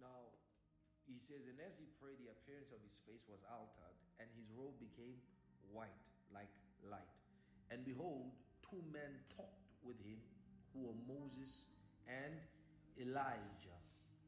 [0.00, 0.34] Now,
[1.06, 4.50] he says, and as he prayed, the appearance of his face was altered, and his
[4.50, 5.20] robe became
[5.70, 6.00] white
[6.32, 7.14] like light.
[7.70, 10.18] And behold, two men talked with him,
[10.72, 11.68] who were Moses
[12.08, 12.34] and
[13.00, 13.78] Elijah,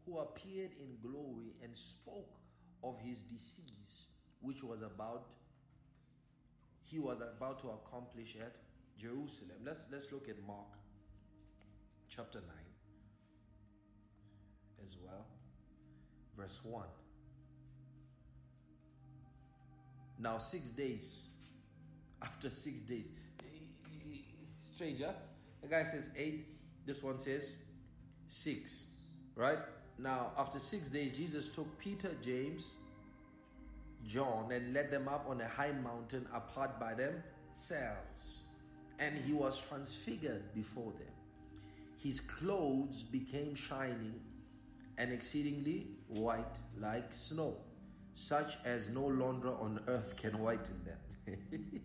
[0.04, 2.38] who appeared in glory and spoke
[2.82, 4.08] of his decease,
[4.40, 5.32] which was about
[6.82, 8.56] he was about to accomplish at
[8.96, 9.56] Jerusalem.
[9.64, 10.78] Let's let's look at Mark
[12.08, 12.48] chapter 9
[14.84, 15.26] as well.
[16.36, 16.84] Verse 1.
[20.18, 21.28] Now, six days,
[22.22, 23.10] after six days,
[24.74, 25.12] stranger,
[25.62, 26.46] the guy says eight,
[26.86, 27.56] this one says
[28.28, 28.90] six,
[29.34, 29.58] right?
[29.98, 32.76] Now, after six days, Jesus took Peter, James,
[34.06, 38.42] John, and led them up on a high mountain apart by themselves.
[38.98, 41.12] And he was transfigured before them.
[42.02, 44.20] His clothes became shining
[44.98, 47.56] and exceedingly white like snow,
[48.14, 51.38] such as no launderer on earth can whiten them.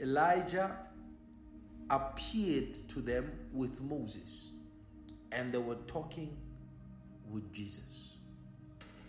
[0.00, 0.76] Elijah
[1.90, 4.52] appeared to them with Moses,
[5.32, 6.36] and they were talking
[7.30, 8.16] with Jesus.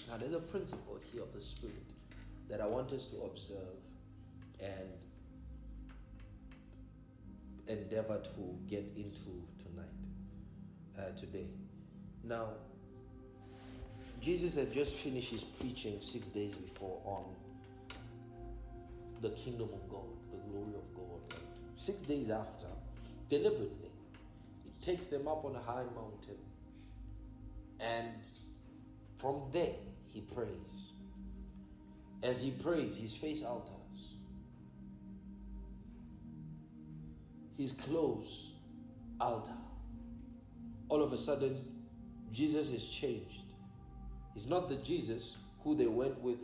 [0.09, 1.75] Now, there's a principle here of the Spirit
[2.49, 3.75] that I want us to observe
[4.59, 4.89] and
[7.67, 9.85] endeavor to get into tonight,
[10.97, 11.49] uh, today.
[12.23, 12.51] Now,
[14.21, 17.23] Jesus had just finished his preaching six days before on
[19.21, 21.37] the kingdom of God, the glory of God.
[21.37, 21.41] And
[21.75, 22.67] six days after,
[23.29, 23.91] deliberately,
[24.63, 26.37] he takes them up on a high mountain
[27.79, 28.07] and
[29.17, 29.75] from there
[30.13, 30.91] he prays.
[32.23, 33.71] As he prays, his face alters.
[37.57, 38.51] His clothes
[39.19, 39.51] alter.
[40.89, 41.63] All of a sudden,
[42.31, 43.41] Jesus is changed.
[44.37, 46.37] He's not the Jesus who they went with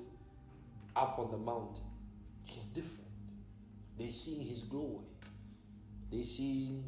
[0.96, 1.84] up on the mountain.
[2.44, 3.12] He's different.
[4.00, 5.06] They see his glory.
[6.12, 6.82] They see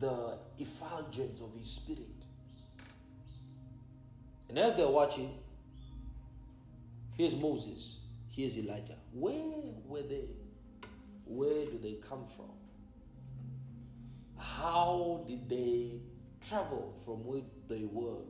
[0.00, 2.24] the effulgence of his spirit.
[4.48, 5.34] And as they're watching,
[7.18, 7.98] here's Moses,
[8.30, 8.96] here's Elijah.
[9.12, 9.34] Where
[9.84, 10.30] were they?
[11.26, 12.52] Where do they come from?
[14.38, 16.00] How did they
[16.40, 18.22] travel from where they were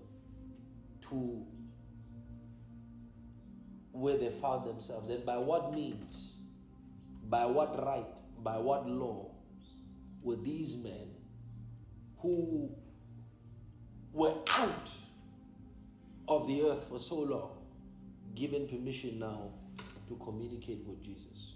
[1.08, 1.44] to
[3.92, 6.38] where they found themselves and by what means,
[7.28, 8.06] by what right,
[8.42, 9.30] by what law
[10.22, 11.08] were these men
[12.18, 12.70] who
[14.12, 14.90] were out
[16.28, 17.50] of the earth for so long
[18.34, 19.50] given permission now
[20.08, 21.54] to communicate with Jesus?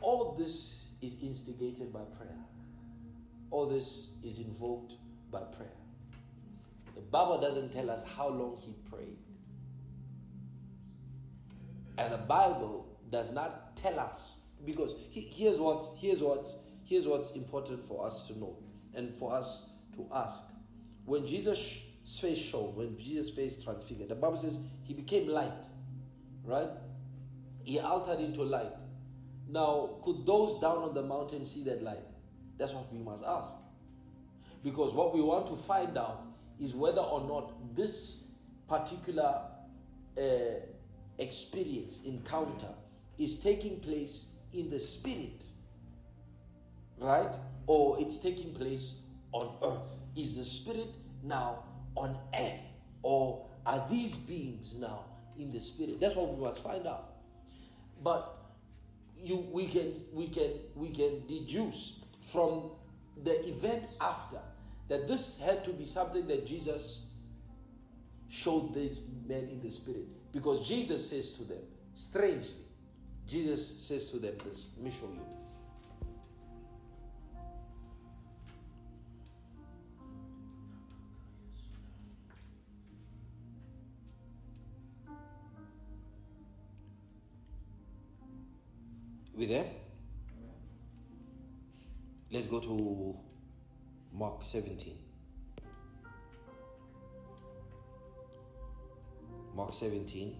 [0.00, 2.38] All this is instigated by prayer.
[3.50, 4.94] All this is invoked
[5.30, 5.77] by prayer.
[6.98, 9.18] The Bible doesn't tell us how long he prayed.
[11.96, 14.34] And the Bible does not tell us
[14.66, 18.58] because here's what's here's what's here's what's important for us to know
[18.94, 20.46] and for us to ask.
[21.04, 21.84] When Jesus'
[22.20, 25.52] face shone, when Jesus' face transfigured, the Bible says he became light,
[26.44, 26.70] right?
[27.62, 28.72] He altered into light.
[29.48, 32.02] Now, could those down on the mountain see that light?
[32.58, 33.56] That's what we must ask.
[34.64, 36.27] Because what we want to find out
[36.60, 38.24] is whether or not this
[38.68, 39.42] particular
[40.16, 40.22] uh,
[41.18, 42.74] experience, encounter,
[43.18, 45.44] is taking place in the spirit,
[46.98, 47.30] right?
[47.66, 49.00] Or it's taking place
[49.32, 50.00] on earth.
[50.16, 51.64] Is the spirit now
[51.94, 52.60] on earth?
[53.02, 55.04] Or are these beings now
[55.38, 56.00] in the spirit?
[56.00, 57.10] That's what we must find out.
[58.02, 58.34] But
[59.20, 62.70] you we can we can we can deduce from
[63.24, 64.38] the event after
[64.88, 67.06] that this had to be something that Jesus
[68.28, 70.06] showed these men in the spirit.
[70.32, 71.62] Because Jesus says to them,
[71.94, 72.64] strangely,
[73.26, 74.72] Jesus says to them this.
[74.76, 75.20] Let me show you.
[89.36, 89.66] We there?
[92.32, 93.16] Let's go to
[94.18, 94.94] Mark 17.
[99.54, 100.36] Mark 17.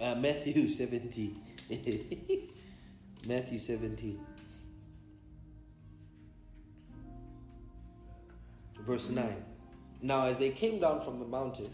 [0.00, 1.40] Uh, Matthew 17.
[3.28, 4.18] Matthew 17.
[8.80, 9.44] Verse 9.
[10.02, 11.70] Now, as they came down from the mountain,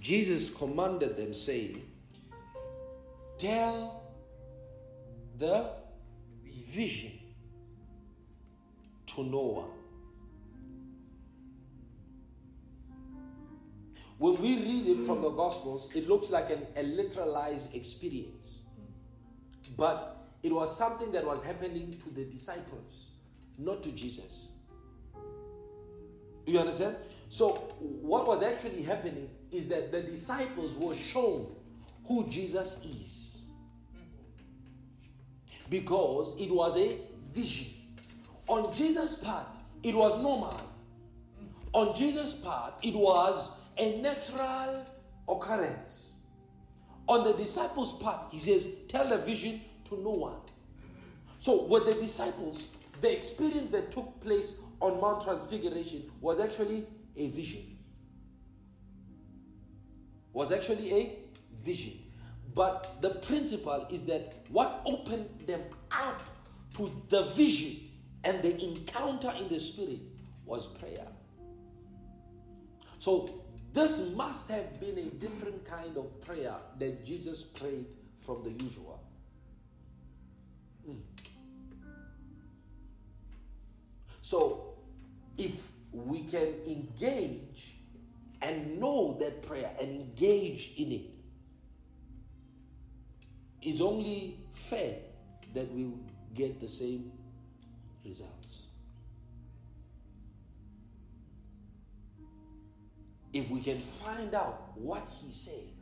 [0.00, 1.82] Jesus commanded them, saying,
[3.38, 4.04] Tell
[5.36, 5.70] the
[6.44, 7.21] vision
[9.14, 9.70] to no one.
[14.18, 18.60] When we read it from the Gospels, it looks like an, a literalized experience.
[19.76, 23.10] But it was something that was happening to the disciples,
[23.58, 24.52] not to Jesus.
[26.46, 26.96] You understand?
[27.28, 27.50] So,
[27.80, 31.46] what was actually happening is that the disciples were shown
[32.06, 33.46] who Jesus is.
[35.68, 36.96] Because it was a
[37.32, 37.81] vision.
[38.48, 39.46] On Jesus' part,
[39.82, 40.60] it was normal.
[41.72, 44.84] On Jesus' part, it was a natural
[45.28, 46.14] occurrence.
[47.08, 50.36] On the disciples' part, he says, Tell the vision to no one.
[51.38, 56.86] So, with the disciples, the experience that took place on Mount Transfiguration was actually
[57.16, 57.78] a vision.
[60.32, 61.18] Was actually a
[61.62, 61.98] vision.
[62.54, 66.20] But the principle is that what opened them up
[66.74, 67.91] to the vision
[68.24, 70.00] and the encounter in the spirit
[70.44, 71.06] was prayer.
[72.98, 73.42] So
[73.72, 77.86] this must have been a different kind of prayer that Jesus prayed
[78.18, 79.02] from the usual.
[80.88, 81.00] Mm.
[84.20, 84.74] So,
[85.36, 87.74] if we can engage
[88.40, 91.10] and know that prayer and engage in it,
[93.62, 94.96] it's only fair
[95.54, 95.92] that we
[96.34, 97.12] get the same
[98.04, 98.68] results.
[103.32, 105.72] If we can find out what he said,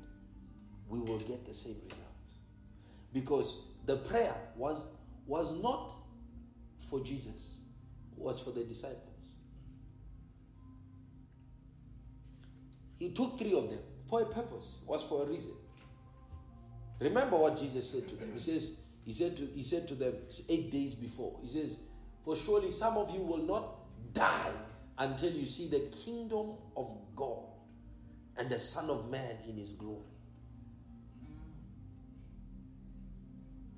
[0.88, 2.34] we will get the same results.
[3.12, 4.84] Because the prayer was,
[5.26, 5.92] was not
[6.78, 7.60] for Jesus,
[8.16, 9.36] was for the disciples.
[12.98, 15.54] He took three of them for a purpose, was for a reason.
[17.00, 18.32] Remember what Jesus said to them.
[18.34, 20.14] He says, He said to, he said to them
[20.48, 21.78] eight days before, He says,
[22.24, 24.52] For surely some of you will not die
[24.98, 27.44] until you see the kingdom of God
[28.36, 30.04] and the Son of Man in his glory.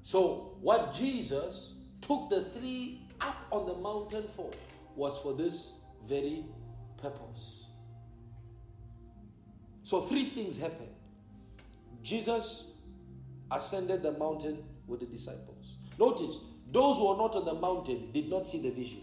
[0.03, 4.51] So, what Jesus took the three up on the mountain for
[4.97, 5.75] was for this
[6.07, 6.45] very
[7.01, 7.67] purpose.
[9.83, 10.91] So, three things happened.
[12.03, 12.73] Jesus
[13.51, 15.77] ascended the mountain with the disciples.
[15.99, 16.41] Notice,
[16.73, 19.03] those who were not on the mountain did not see the vision.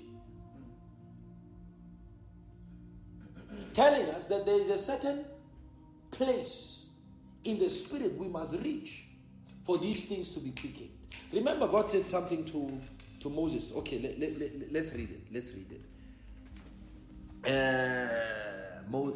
[3.74, 5.24] telling us that there is a certain
[6.12, 6.86] place
[7.46, 9.06] in the spirit we must reach
[9.64, 10.90] for these things to be quickened.
[11.32, 12.82] Remember, God said something to,
[13.22, 13.74] to Moses.
[13.78, 15.22] Okay, let, let, let, let's read it.
[15.32, 15.82] Let's read it.
[17.50, 18.10] Uh,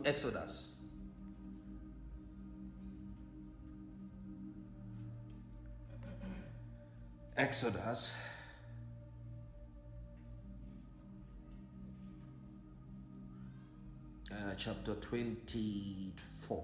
[0.05, 0.77] Exodus.
[7.35, 8.21] Exodus
[14.33, 16.63] uh, chapter 24.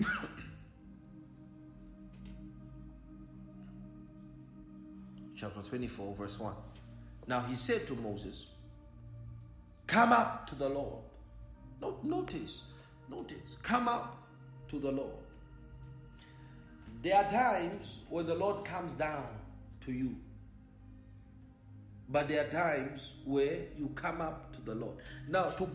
[5.34, 6.54] chapter 24, verse 1.
[7.26, 8.52] Now he said to Moses,
[9.86, 11.02] Come up to the Lord.
[12.02, 12.64] Notice,
[13.10, 14.26] notice, come up
[14.68, 15.12] to the Lord.
[17.02, 19.26] There are times when the Lord comes down
[19.82, 20.16] to you.
[22.08, 24.96] But there are times where you come up to the Lord.
[25.28, 25.68] Now, to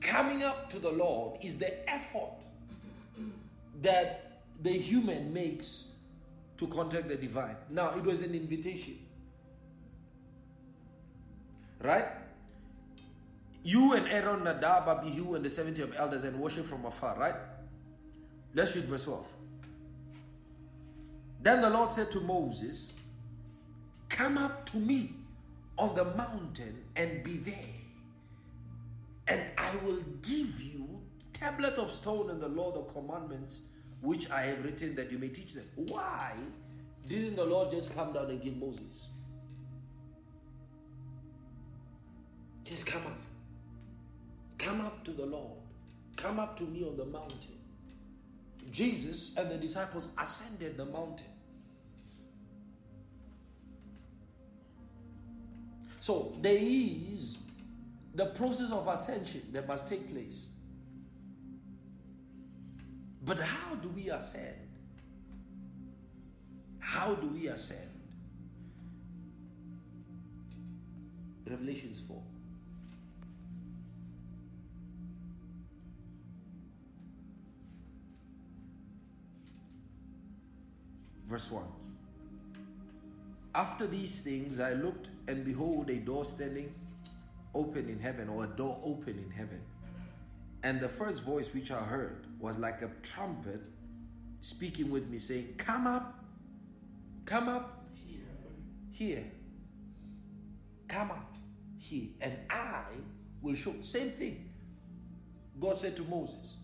[0.00, 2.30] coming up to the Lord is the effort
[3.82, 5.86] that the human makes
[6.58, 7.56] to contact the divine.
[7.68, 8.98] Now, it was an invitation.
[11.82, 12.06] Right?
[13.62, 17.34] You and Aaron, Nadab, Abihu, and the 70 of elders and worship from afar, right?
[18.54, 19.26] Let's read verse 12.
[21.42, 22.92] Then the Lord said to Moses,
[24.08, 25.10] Come up to me
[25.78, 27.54] on the mountain and be there.
[29.28, 33.62] And I will give you tablets of stone and the law, the commandments
[34.00, 35.64] which I have written that you may teach them.
[35.74, 36.32] Why
[37.08, 39.08] didn't the Lord just come down and give Moses?
[42.64, 43.18] Just come up.
[44.58, 45.58] Come up to the Lord.
[46.16, 47.54] Come up to me on the mountain.
[48.70, 51.26] Jesus and the disciples ascended the mountain.
[56.06, 57.38] So there is
[58.14, 60.50] the process of ascension that must take place.
[63.24, 64.68] But how do we ascend?
[66.78, 67.90] How do we ascend?
[71.44, 72.22] Revelations 4.
[81.26, 81.64] Verse 1.
[83.56, 86.74] After these things I looked, and behold, a door standing
[87.54, 89.62] open in heaven, or a door open in heaven.
[90.62, 93.62] And the first voice which I heard was like a trumpet
[94.42, 96.22] speaking with me, saying, Come up,
[97.24, 97.88] come up
[98.90, 99.24] here,
[100.86, 101.34] come up
[101.78, 102.82] here, and I
[103.40, 103.72] will show.
[103.80, 104.50] Same thing.
[105.58, 106.56] God said to Moses.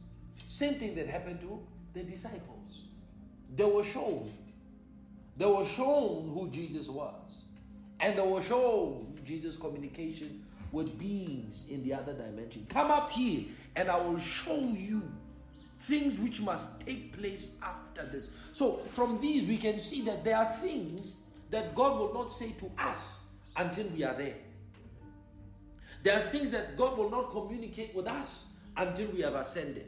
[0.45, 1.59] Same thing that happened to
[1.95, 2.85] the disciples.
[3.57, 4.31] They were shown.
[5.37, 7.45] They were shown who Jesus was.
[8.01, 12.67] And they were shown Jesus' communication with beings in the other dimension.
[12.69, 13.45] Come up here
[13.77, 15.03] and I will show you
[15.77, 18.31] things which must take place after this.
[18.53, 21.21] So, from these, we can see that there are things
[21.51, 23.25] that God will not say to us
[23.57, 24.37] until we are there.
[26.03, 28.47] There are things that God will not communicate with us
[28.77, 29.87] until we have ascended.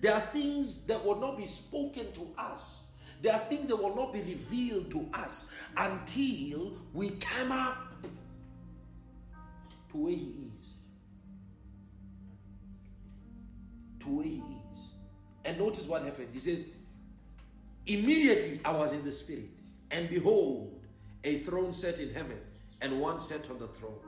[0.00, 2.85] There are things that will not be spoken to us.
[3.22, 7.76] There are things that will not be revealed to us until we come up
[9.90, 10.74] to where He is.
[14.00, 14.42] To where He
[14.72, 14.92] is.
[15.44, 16.32] And notice what happens.
[16.32, 16.66] He says,
[17.86, 19.50] Immediately I was in the Spirit,
[19.90, 20.80] and behold,
[21.22, 22.38] a throne set in heaven,
[22.82, 23.98] and one sat on the throne.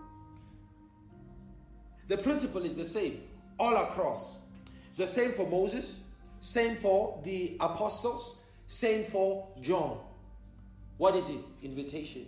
[2.09, 3.23] The principle is the same
[3.59, 4.47] all across.
[4.89, 6.05] It's the same for Moses,
[6.41, 8.38] same for the apostles,
[8.69, 9.99] same for John.
[10.99, 11.41] What is it?
[11.63, 12.27] Invitation.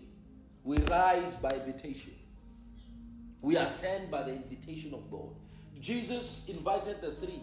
[0.65, 2.15] We rise by invitation.
[3.43, 5.29] We ascend by the invitation of God.
[5.79, 7.43] Jesus invited the three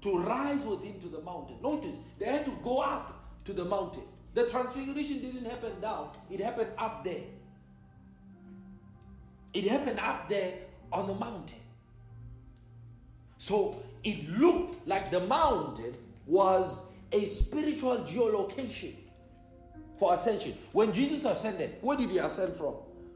[0.00, 1.56] to rise with him to the mountain.
[1.62, 3.12] Notice, they had to go up
[3.44, 4.04] to the mountain.
[4.32, 7.24] The transfiguration didn't happen down, it happened up there.
[9.52, 10.54] It happened up there
[10.90, 11.58] on the mountain.
[13.36, 15.94] So it looked like the mountain
[16.26, 16.82] was
[17.12, 18.94] a spiritual geolocation
[19.94, 20.54] for ascension.
[20.72, 22.74] When Jesus ascended, where did he ascend from?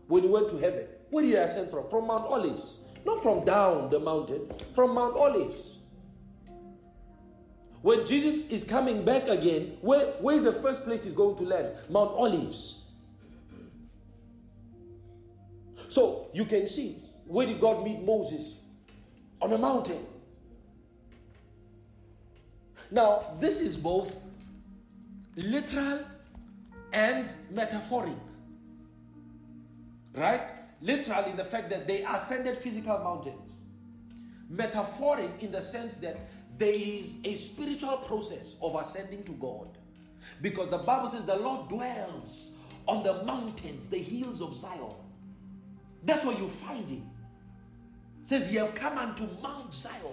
[0.09, 1.89] When he went to heaven, where did he ascend from?
[1.89, 2.81] From Mount Olives.
[3.07, 5.79] Not from down the mountain, from Mount Olives.
[7.83, 11.43] When Jesus is coming back again, where, where is the first place he's going to
[11.43, 11.77] land?
[11.91, 12.87] Mount Olives.
[15.89, 16.97] So you can see
[17.27, 18.57] where did God meet Moses?
[19.43, 19.99] On a mountain.
[22.91, 24.21] Now, this is both
[25.37, 26.01] literal
[26.93, 28.15] and metaphoric.
[30.15, 30.43] Right?
[30.81, 33.63] Literal in the fact that they ascended physical mountains.
[34.49, 36.19] Metaphoric in the sense that
[36.57, 39.77] there is a spiritual process of ascending to God.
[40.41, 44.95] Because the Bible says the Lord dwells on the mountains, the hills of Zion.
[46.05, 47.11] That's where you find him.
[48.23, 50.13] It says, You have come unto Mount Zion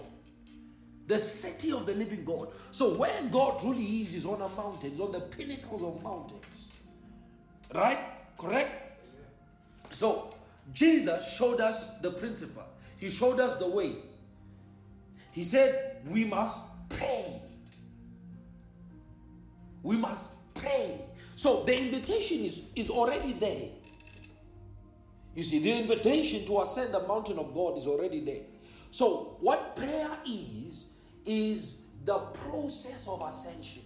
[1.12, 2.48] the city of the living God.
[2.72, 6.72] So where God truly is is on a mountain, on the pinnacles of mountains.
[7.76, 8.00] Right?
[8.38, 9.10] Correct?
[9.90, 10.34] So
[10.72, 12.64] Jesus showed us the principle.
[12.98, 13.96] He showed us the way.
[15.32, 17.42] He said we must pray.
[19.84, 21.02] We must pray.
[21.36, 23.68] So the invitation is, is already there.
[25.36, 28.44] You see, the invitation to ascend the mountain of God is already there.
[28.92, 30.91] So, what prayer is,
[31.26, 33.84] is the process of ascension.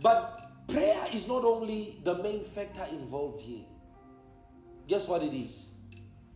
[0.00, 3.64] But prayer is not only the main factor involved here.
[4.86, 5.68] Guess what it is?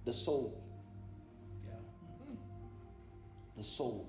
[0.04, 0.62] The soul.
[3.56, 4.08] The soul.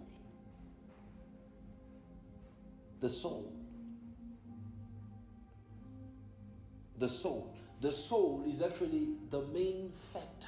[3.00, 3.54] The soul.
[6.98, 7.56] The soul.
[7.82, 10.48] The soul is actually the main factor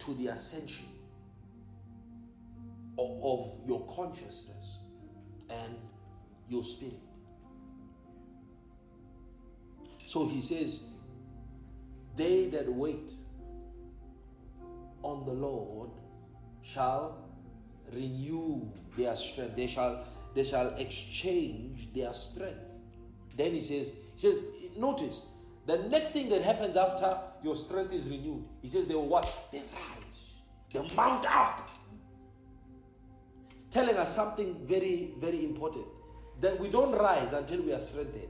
[0.00, 0.93] to the ascension
[2.98, 4.78] of your consciousness
[5.50, 5.74] and
[6.48, 6.94] your spirit.
[10.06, 10.84] So he says,
[12.16, 13.12] They that wait
[15.02, 15.90] on the Lord
[16.62, 17.18] shall
[17.92, 19.56] renew their strength.
[19.56, 22.58] They shall they shall exchange their strength.
[23.36, 24.40] Then he says, he says,
[24.76, 25.26] notice
[25.66, 28.44] the next thing that happens after your strength is renewed.
[28.60, 29.48] He says they will what?
[29.52, 30.40] They rise.
[30.72, 31.70] They mount up
[33.74, 35.84] telling us something very, very important
[36.40, 38.28] that we don't rise until we are strengthened.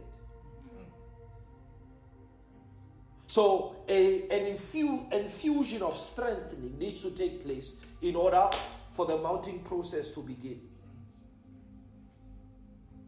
[3.27, 8.49] So, a, an infu- infusion of strengthening needs to take place in order
[8.95, 10.63] for the mounting process to begin.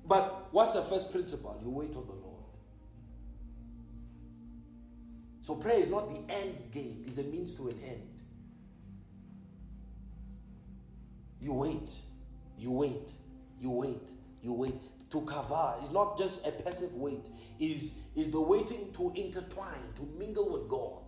[0.04, 1.58] But what's the first principle?
[1.64, 2.44] You wait on the Lord.
[5.40, 8.10] So, prayer is not the end game, it's a means to an end.
[11.40, 11.90] You wait.
[12.58, 13.10] You wait,
[13.60, 14.10] you wait,
[14.42, 14.74] you wait.
[15.10, 17.26] To cover is not just a passive wait,
[17.60, 21.02] is is the waiting to intertwine, to mingle with God.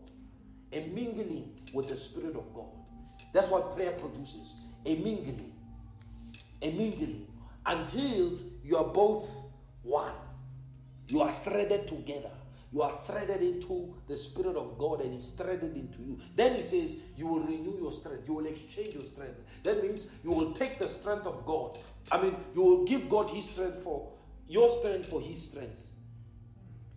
[0.72, 2.66] a mingling with the Spirit of God.
[3.32, 5.52] That's what prayer produces a mingling.
[6.62, 7.26] A mingling.
[7.66, 9.28] Until you are both
[9.82, 10.14] one.
[11.08, 12.30] You are threaded together.
[12.72, 16.18] You are threaded into the Spirit of God and He's threaded into you.
[16.36, 18.28] Then He says, You will renew your strength.
[18.28, 19.62] You will exchange your strength.
[19.62, 21.78] That means you will take the strength of God.
[22.12, 24.12] I mean, you will give God His strength for
[24.46, 25.86] your strength for His strength.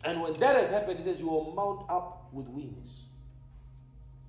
[0.04, 3.06] And when that has happened, He says, You will mount up with wings.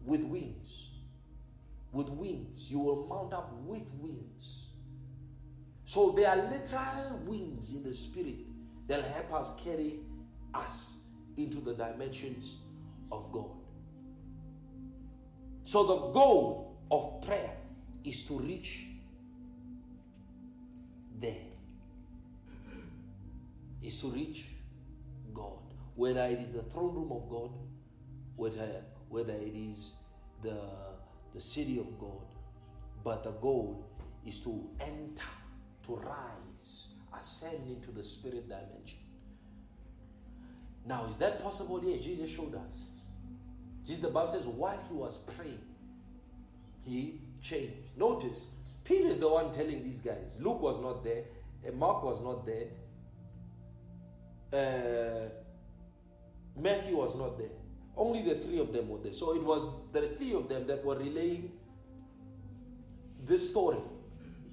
[0.04, 0.90] With wings.
[1.90, 2.70] With wings.
[2.70, 4.70] You will mount up with wings.
[5.86, 8.36] So there are literal wings in the Spirit
[8.86, 9.98] that help us carry
[10.54, 11.01] us
[11.36, 12.58] into the dimensions
[13.10, 13.50] of God.
[15.62, 17.56] So the goal of prayer
[18.04, 18.86] is to reach
[21.18, 21.46] there.
[23.82, 24.48] Is to reach
[25.32, 25.58] God.
[25.94, 27.50] Whether it is the throne room of God,
[28.36, 29.94] whether, whether it is
[30.40, 30.58] the,
[31.34, 32.26] the city of God.
[33.04, 33.86] But the goal
[34.26, 35.24] is to enter,
[35.86, 38.98] to rise, ascend into the spirit dimension.
[40.84, 41.80] Now, is that possible?
[41.84, 42.84] Yes, Jesus showed us.
[43.84, 45.60] Jesus, the Bible says, while he was praying,
[46.84, 47.96] he changed.
[47.96, 48.48] Notice,
[48.84, 50.38] Peter is the one telling these guys.
[50.40, 51.24] Luke was not there,
[51.74, 52.66] Mark was not there,
[54.52, 55.28] uh,
[56.56, 57.48] Matthew was not there.
[57.96, 59.12] Only the three of them were there.
[59.12, 61.52] So it was the three of them that were relaying
[63.24, 63.78] this story.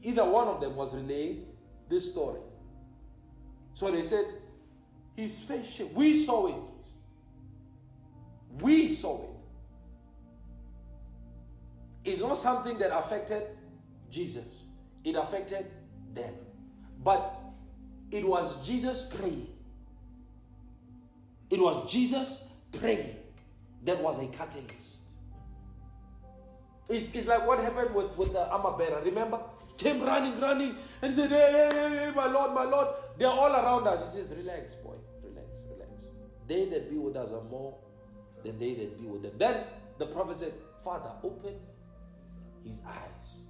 [0.03, 1.45] Either one of them was relaying
[1.89, 2.39] this story.
[3.73, 4.25] So they said,
[5.15, 5.95] his face changed.
[5.95, 6.61] We saw it.
[8.61, 9.29] We saw it.
[12.05, 13.43] It's not something that affected
[14.09, 14.65] Jesus,
[15.03, 15.65] it affected
[16.13, 16.33] them.
[17.03, 17.33] But
[18.11, 19.47] it was Jesus praying.
[21.49, 23.15] It was Jesus praying
[23.85, 25.01] that was a catalyst.
[26.89, 29.01] It's, it's like what happened with, with the armor bearer.
[29.03, 29.39] Remember?
[29.77, 32.87] Came running, running, and said, hey, hey, hey, my Lord, my Lord.
[33.19, 34.15] They're all around us.
[34.15, 34.95] He says, Relax, boy.
[35.21, 36.05] Relax, relax.
[36.47, 37.77] They that be with us are more
[38.43, 39.33] than they that be with them.
[39.37, 39.63] Then
[39.97, 40.53] the prophet said,
[40.83, 41.55] Father, open
[42.63, 43.41] his eyes.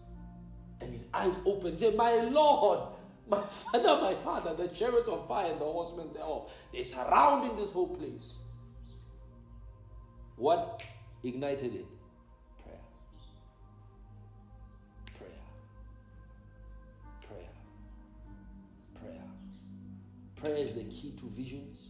[0.81, 1.77] And his eyes opened.
[1.77, 2.79] Said, My Lord,
[3.29, 7.71] my father, my father, the chariots of fire and the horsemen thereof, they're surrounding this
[7.71, 8.39] whole place.
[10.35, 10.83] What
[11.23, 11.85] ignited it?
[20.39, 21.89] Prayer is the key to visions.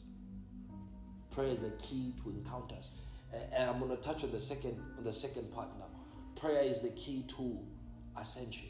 [1.31, 2.93] Prayer is the key to encounters.
[3.55, 5.85] And I'm going to touch on the second on the second part now.
[6.35, 7.59] Prayer is the key to
[8.19, 8.69] ascension.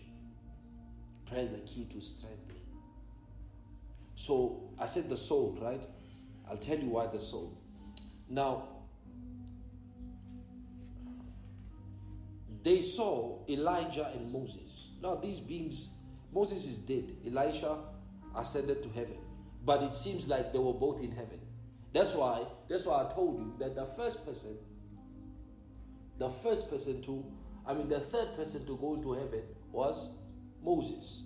[1.25, 2.57] Prayer is the key to strengthening.
[4.15, 5.85] So I said the soul, right?
[6.49, 7.57] I'll tell you why the soul.
[8.27, 8.67] Now,
[12.63, 14.89] they saw Elijah and Moses.
[15.01, 15.91] Now, these beings,
[16.33, 17.77] Moses is dead, Elisha
[18.35, 19.17] ascended to heaven.
[19.69, 21.39] But it seems like they were both in heaven.
[21.93, 24.57] That's why, that's why I told you that the first person,
[26.17, 27.23] the first person to,
[27.67, 30.09] I mean, the third person to go into heaven was
[30.63, 31.21] Moses.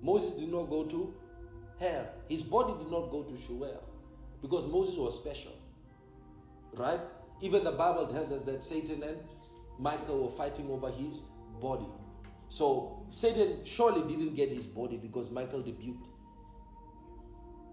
[0.00, 1.14] Moses did not go to
[1.78, 2.08] hell.
[2.30, 3.84] His body did not go to Sheol
[4.40, 5.52] because Moses was special.
[6.72, 7.00] Right?
[7.42, 9.18] Even the Bible tells us that Satan and
[9.78, 11.20] Michael were fighting over his
[11.60, 11.88] body.
[12.48, 16.08] So Satan surely didn't get his body because Michael rebuked.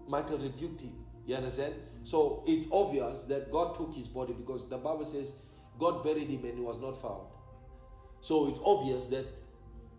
[0.08, 0.92] Michael rebuked him.
[1.26, 1.74] You understand?
[2.04, 5.36] So it's obvious that God took his body because the Bible says
[5.78, 7.22] God buried him and he was not found.
[8.20, 9.26] So it's obvious that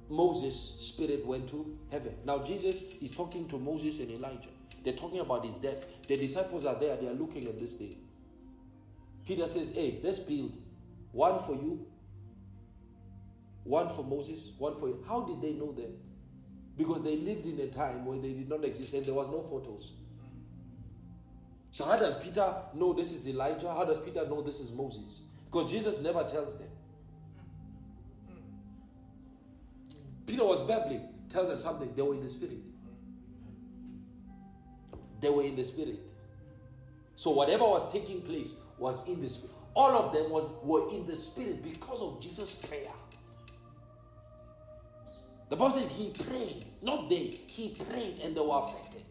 [0.10, 2.14] Moses' spirit went to heaven.
[2.26, 4.50] Now Jesus is talking to Moses and Elijah.
[4.84, 5.86] They're talking about his death.
[6.08, 7.96] The disciples are there, they are looking at this thing.
[9.26, 10.52] Peter says, Hey, let's build
[11.12, 11.86] one for you,
[13.64, 15.04] one for Moses, one for you.
[15.08, 15.94] How did they know them?
[16.78, 19.42] Because they lived in a time when they did not exist and there was no
[19.42, 19.94] photos.
[21.72, 23.68] So how does Peter know this is Elijah?
[23.72, 25.22] How does Peter know this is Moses?
[25.46, 26.68] Because Jesus never tells them.
[30.26, 31.94] Peter was babbling, tells us something.
[31.96, 32.58] They were in the spirit.
[35.20, 36.00] They were in the spirit.
[37.16, 39.56] So whatever was taking place was in the spirit.
[39.76, 42.92] All of them was were in the spirit because of Jesus' prayer.
[45.54, 47.26] The Bible says he prayed, not they.
[47.46, 49.04] He prayed and they were affected.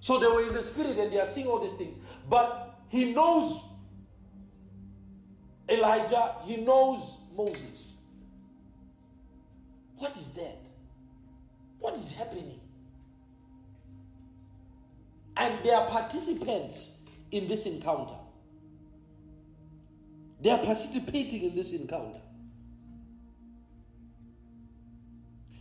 [0.00, 1.98] So they were in the spirit and they are seeing all these things.
[2.26, 3.60] But he knows
[5.68, 7.98] Elijah, he knows Moses.
[9.98, 10.56] What is that?
[11.80, 12.58] What is happening?
[15.36, 18.16] And they are participants in this encounter.
[20.40, 22.20] They are participating in this encounter.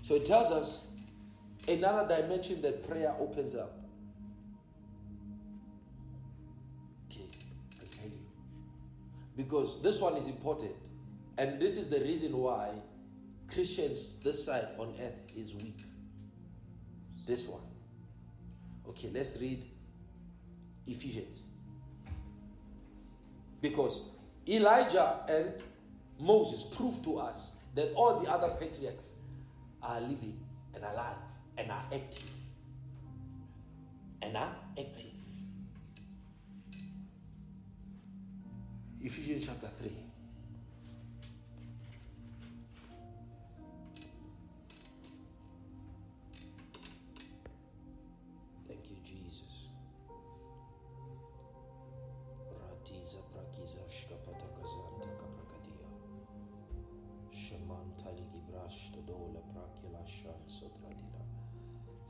[0.08, 0.88] So it tells us
[1.68, 3.78] another dimension that prayer opens up.
[7.12, 7.26] Okay,
[7.82, 8.26] I tell you.
[9.36, 10.72] Because this one is important.
[11.38, 12.70] And this is the reason why
[13.54, 15.82] Christians this side on earth is weak.
[17.26, 17.68] This one.
[18.88, 19.66] Okay, let's read
[20.88, 21.44] Ephesians.
[23.62, 24.04] Because
[24.48, 25.52] Elijah and
[26.18, 29.16] Moses proved to us that all the other patriarchs
[29.88, 30.38] are living
[30.76, 31.16] and alive
[31.58, 32.32] and are active.
[34.22, 35.12] And are active.
[39.02, 40.07] Ephesians chapter 3.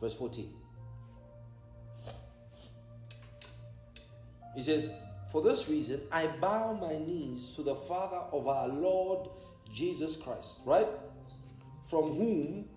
[0.07, 0.49] Verse 14.
[4.55, 4.89] He says,
[5.29, 9.27] For this reason, I bow my knees to the Father of our Lord
[9.73, 10.87] Jesus Christ, right?
[11.89, 12.69] From whom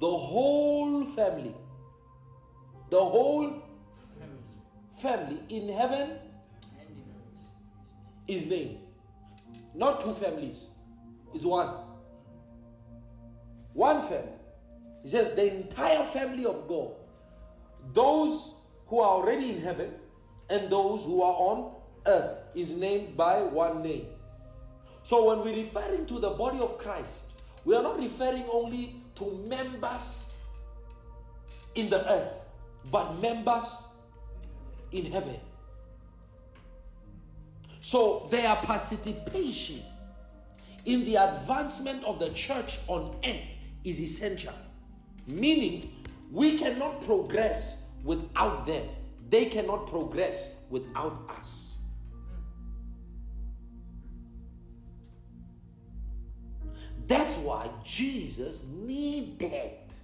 [0.00, 1.54] the whole family,
[2.88, 3.62] the whole
[4.96, 6.12] family in heaven
[8.26, 8.78] is named.
[9.74, 10.68] Not two families,
[11.34, 11.68] it's one.
[13.74, 14.37] One family.
[15.02, 16.90] He says, the entire family of God,
[17.92, 18.54] those
[18.86, 19.92] who are already in heaven
[20.50, 21.74] and those who are on
[22.06, 24.06] earth, is named by one name.
[25.02, 29.44] So when we're referring to the body of Christ, we are not referring only to
[29.46, 30.32] members
[31.74, 32.32] in the earth,
[32.90, 33.88] but members
[34.92, 35.36] in heaven.
[37.80, 39.82] So their participation
[40.84, 43.36] in the advancement of the church on earth
[43.84, 44.54] is essential.
[45.28, 45.92] Meaning,
[46.32, 48.86] we cannot progress without them.
[49.28, 51.76] They cannot progress without us.
[57.06, 59.94] That's why Jesus needed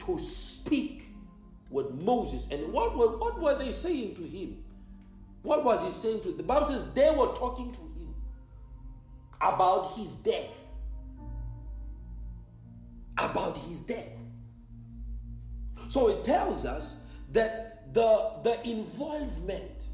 [0.00, 1.04] to speak
[1.70, 2.50] with Moses.
[2.50, 4.62] And what were, what were they saying to him?
[5.42, 8.14] What was he saying to The Bible says they were talking to him
[9.40, 10.56] about his death
[13.18, 14.12] about his death.
[15.88, 19.86] So it tells us that the, the involvement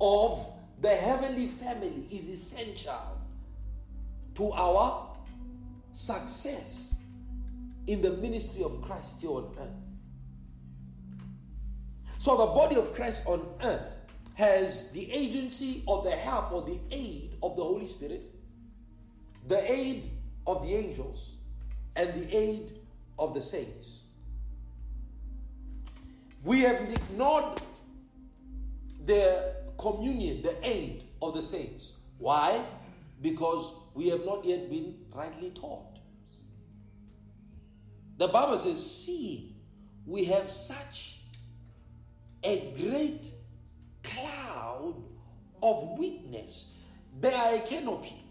[0.00, 3.20] of the heavenly family is essential
[4.34, 5.16] to our
[5.92, 6.96] success
[7.86, 9.68] in the ministry of Christ here on earth.
[12.18, 13.98] So the body of Christ on earth
[14.34, 18.22] has the agency or the help or the aid of the Holy Spirit,
[19.48, 20.10] the aid
[20.46, 21.36] of the angels,
[21.96, 22.72] and the aid
[23.18, 24.04] of the saints.
[26.42, 27.60] We have ignored
[29.04, 31.92] the communion, the aid of the saints.
[32.18, 32.64] Why?
[33.20, 35.98] Because we have not yet been rightly taught.
[38.18, 39.54] The Bible says, See,
[40.06, 41.20] we have such
[42.42, 43.32] a great
[44.02, 44.94] cloud
[45.62, 46.74] of witness.
[47.20, 48.21] There a canopy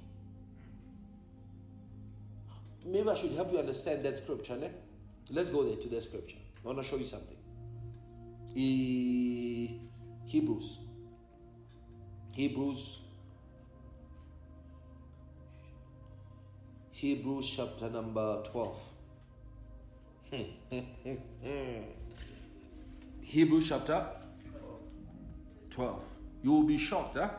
[2.86, 4.58] maybe I should help you understand that scripture.
[4.58, 4.70] Ne?
[5.32, 6.38] Let's go there to that scripture.
[6.64, 7.38] I want to show you something.
[8.56, 9.80] E-
[10.26, 10.80] Hebrews.
[12.34, 13.00] Hebrews.
[16.92, 18.80] Hebrews chapter number 12.
[23.22, 24.06] Hebrews chapter
[25.70, 26.06] 12.
[26.44, 27.30] You will be shocked, huh?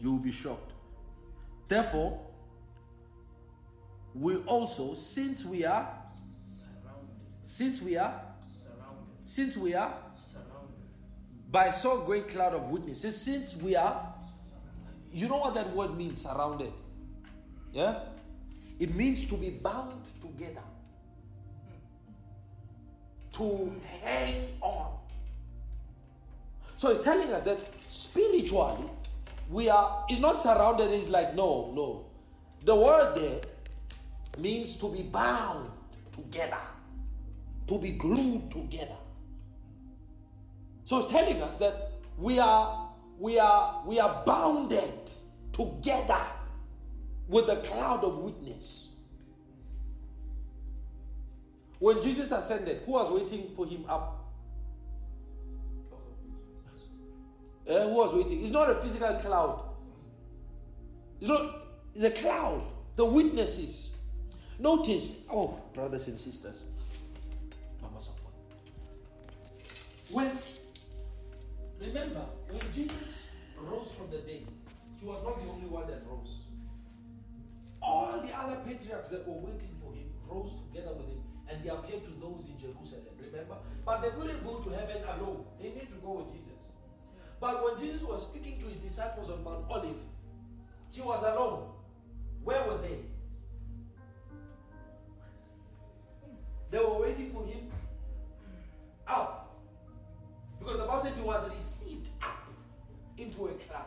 [0.00, 0.72] You will be shocked.
[1.68, 2.20] Therefore,
[4.14, 5.88] we also, since we are,
[7.44, 8.20] since we are,
[8.50, 9.94] surrounded, since we are,
[11.50, 14.14] by so great cloud of witnesses, since we are,
[15.12, 16.72] you know what that word means, surrounded?
[17.72, 18.00] Yeah?
[18.78, 20.62] It means to be bound together,
[23.32, 24.98] to hang on.
[26.76, 28.88] So it's telling us that spiritually,
[29.50, 32.06] we are, it's not surrounded, it's like, no, no.
[32.64, 33.40] The word there
[34.38, 35.70] means to be bound
[36.12, 36.58] together,
[37.66, 38.96] to be glued together.
[40.84, 42.88] So it's telling us that we are
[43.18, 44.92] we are we are bounded
[45.52, 46.20] together
[47.28, 48.88] with a cloud of witness.
[51.78, 54.16] When Jesus ascended, who was waiting for him up?
[57.68, 58.42] Uh, who was waiting?
[58.42, 59.64] It's not a physical cloud.
[61.20, 61.60] It's not
[61.94, 62.62] it's a cloud,
[62.96, 63.96] the witnesses.
[64.60, 66.64] Notice, oh, brothers and sisters,
[67.80, 68.34] Mama support.
[70.10, 70.30] When,
[71.80, 74.44] remember, when Jesus rose from the dead,
[75.00, 76.44] he was not the only one that rose.
[77.80, 81.70] All the other patriarchs that were waiting for him rose together with him and they
[81.70, 83.56] appeared to those in Jerusalem, remember?
[83.86, 85.46] But they couldn't go to heaven alone.
[85.58, 86.76] They need to go with Jesus.
[87.40, 90.04] But when Jesus was speaking to his disciples on Mount Olive,
[90.90, 91.72] he was alone.
[92.44, 92.98] Where were they?
[96.70, 97.68] They were waiting for him
[99.06, 99.58] up.
[100.58, 102.46] Because the Bible says he was received up
[103.16, 103.86] into a cloud.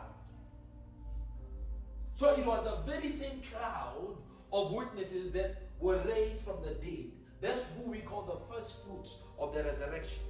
[2.14, 4.16] So it was the very same cloud
[4.52, 7.06] of witnesses that were raised from the dead.
[7.40, 10.22] That's who we call the first fruits of the resurrection.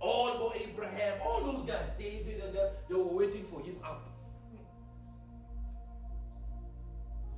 [0.00, 4.08] All Abraham, all those guys, David and them, they were waiting for him up.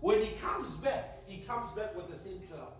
[0.00, 2.72] When he comes back, he comes back with the same cloud.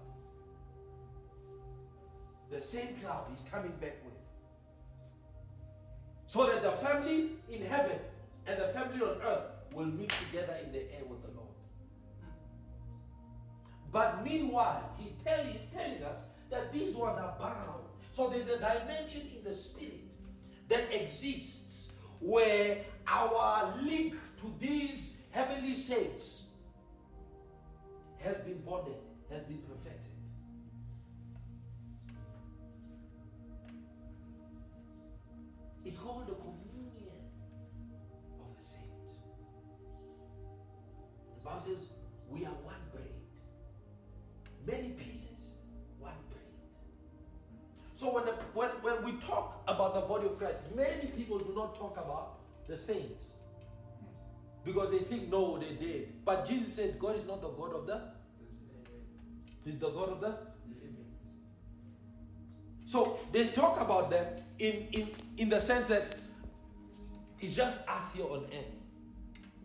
[2.52, 4.12] The same cloud he's coming back with.
[6.26, 7.98] So that the family in heaven
[8.46, 11.48] and the family on earth will meet together in the air with the Lord.
[13.90, 17.84] But meanwhile, he tell, he's telling us that these ones are bound.
[18.12, 20.04] So there's a dimension in the spirit
[20.68, 26.48] that exists where our link to these heavenly saints
[28.18, 28.96] has been bonded,
[29.30, 29.62] has been
[35.92, 37.20] It's called the communion
[38.40, 39.26] of the saints.
[41.36, 41.88] The Bible says
[42.30, 43.12] we are one bread.
[44.66, 45.56] Many pieces,
[45.98, 46.40] one bread.
[47.94, 51.52] So when, the, when, when we talk about the body of Christ, many people do
[51.54, 53.34] not talk about the saints.
[54.64, 56.24] Because they think, no, they did.
[56.24, 58.00] But Jesus said, God is not the God of the.
[59.62, 60.38] He's the God of the.
[62.86, 64.26] So they talk about them
[64.62, 66.14] in, in, in the sense that
[67.40, 68.64] it's just us here on earth.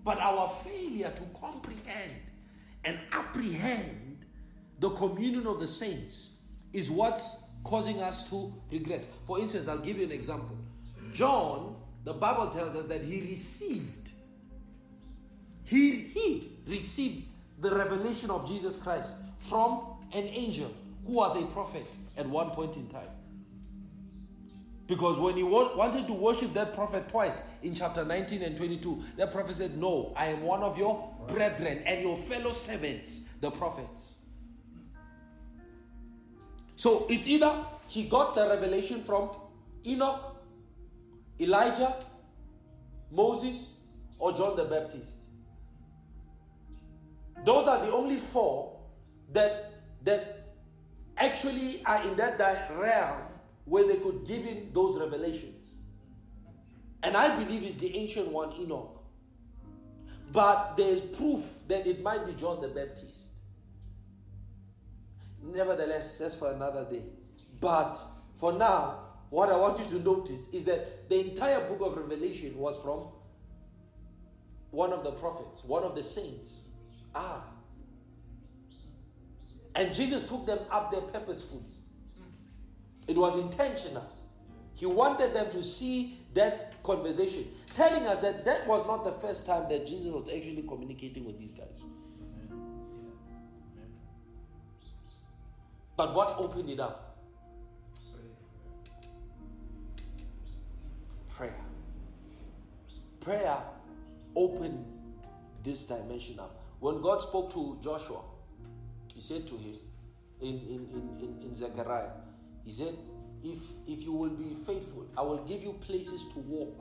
[0.04, 2.14] But our failure to comprehend
[2.84, 4.26] and apprehend
[4.80, 6.32] the communion of the saints
[6.74, 9.08] is what's causing us to regress.
[9.28, 10.58] For instance, I'll give you an example.
[11.14, 14.12] John, the Bible tells us that he received
[15.64, 17.26] he, he received
[17.60, 19.82] the revelation of Jesus Christ from
[20.14, 20.72] an angel
[21.06, 23.10] who was a prophet at one point in time.
[24.88, 29.04] Because when he wa- wanted to worship that prophet twice in chapter 19 and 22,
[29.18, 33.52] that prophet said, No, I am one of your brethren and your fellow servants, the
[33.52, 34.16] prophets.
[36.76, 37.54] So it's either
[37.90, 39.32] he got the revelation from
[39.86, 40.38] Enoch,
[41.40, 41.96] Elijah,
[43.12, 43.74] Moses,
[44.20, 45.18] or John the Baptist.
[47.44, 48.78] Those are the only four
[49.34, 49.74] that
[50.04, 50.48] that
[51.18, 52.40] actually are in that
[52.78, 53.27] realm
[53.68, 55.80] where they could give him those revelations.
[57.04, 59.04] And I believe it's the ancient one, Enoch.
[60.32, 63.28] But there's proof that it might be John the Baptist.
[65.44, 67.04] Nevertheless, that's for another day.
[67.60, 67.98] But
[68.36, 69.00] for now,
[69.30, 73.08] what I want you to notice is that the entire book of Revelation was from
[74.72, 76.68] one of the prophets, one of the saints.
[77.14, 77.44] Ah.
[79.76, 81.77] And Jesus took them up there purposefully.
[83.08, 84.06] It was intentional.
[84.76, 89.46] He wanted them to see that conversation, telling us that that was not the first
[89.48, 91.86] time that Jesus was actually communicating with these guys.
[95.96, 97.18] But what opened it up?
[101.30, 101.66] Prayer.
[103.20, 103.58] Prayer
[104.36, 104.86] opened
[105.64, 106.62] this dimension up.
[106.80, 108.22] When God spoke to Joshua,
[109.16, 109.76] He said to him
[110.42, 112.12] in, in, in, in, in Zechariah,
[112.68, 112.98] He said,
[113.46, 116.78] if, if you will be faithful, I will give you places to walk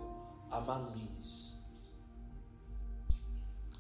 [0.51, 1.53] among these.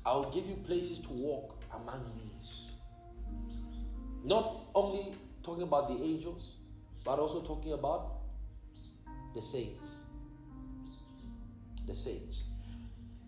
[0.04, 2.70] I will give you places to walk among these.
[4.22, 6.52] Not only talking about the angels,
[7.04, 8.18] but also talking about
[9.34, 10.02] the saints.
[11.88, 12.50] The saints.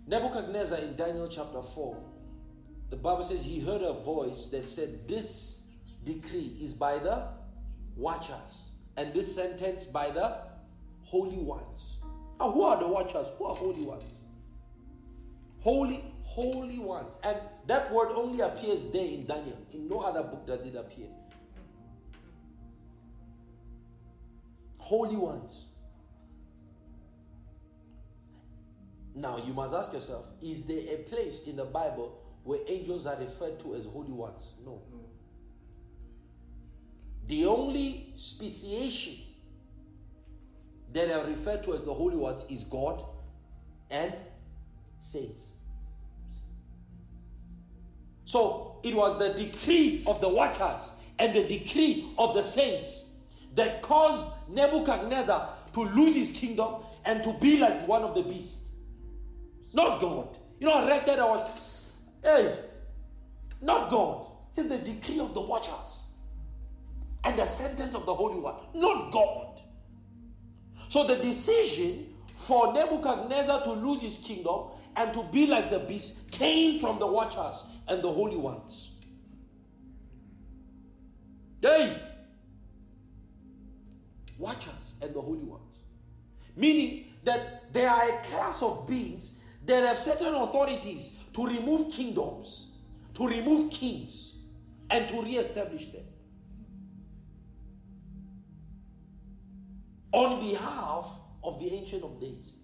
[0.06, 2.00] Nebuchadnezzar in Daniel chapter 4,
[2.90, 5.66] the Bible says he heard a voice that said, This
[6.04, 7.38] decree is by the
[7.98, 8.67] watchers,
[8.98, 10.37] and this sentence by the
[11.04, 11.96] holy ones.
[12.38, 13.32] Now, who are the watchers?
[13.38, 14.24] Who are holy ones?
[15.61, 17.16] Holy, holy ones.
[17.24, 19.56] And that word only appears there in Daniel.
[19.72, 21.08] In no other book does it appear.
[24.88, 25.66] holy ones.
[29.14, 33.16] Now you must ask yourself: Is there a place in the Bible where angels are
[33.16, 34.54] referred to as holy ones?
[34.64, 34.80] No.
[37.28, 39.16] The only speciation
[40.92, 43.04] that are referred to as the holy ones is God
[43.90, 44.14] and
[44.98, 45.50] saints.
[48.24, 53.10] So it was the decree of the watchers and the decree of the saints
[53.54, 58.70] that caused Nebuchadnezzar to lose his kingdom and to be like one of the beasts.
[59.74, 60.36] Not God.
[60.60, 62.58] You know, I read that I was, hey,
[63.60, 64.26] not God.
[64.52, 66.08] Says the decree of the watchers
[67.24, 69.61] and the sentence of the Holy One, not God.
[70.88, 76.31] So the decision for Nebuchadnezzar to lose his kingdom and to be like the beast
[76.31, 78.92] came from the watchers and the holy ones.
[81.61, 81.92] Hey!
[84.38, 85.78] Watchers and the holy ones.
[86.57, 92.72] Meaning that there are a class of beings that have certain authorities to remove kingdoms,
[93.14, 94.37] to remove kings,
[94.90, 96.04] and to re-establish them.
[100.12, 101.12] On behalf
[101.44, 102.57] of the Ancient of Days.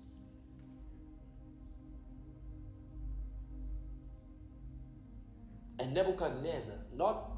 [5.79, 7.31] And Nebuchadnezzar, not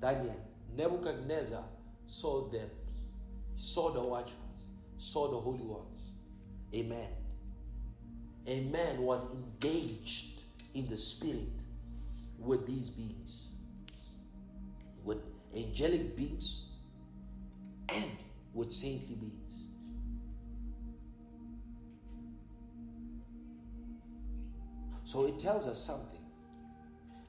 [0.00, 0.36] Daniel,
[0.76, 1.62] Nebuchadnezzar
[2.06, 2.68] saw them,
[3.56, 4.34] saw the watchers,
[4.98, 6.12] saw the holy ones.
[6.74, 7.08] Amen.
[8.46, 10.40] A man was engaged
[10.74, 11.62] in the spirit
[12.38, 13.48] with these beings,
[15.04, 15.18] with
[15.54, 16.67] angelic beings
[18.58, 19.68] with saintly beings.
[25.04, 26.18] So it tells us something